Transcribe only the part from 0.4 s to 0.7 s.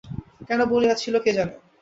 কেন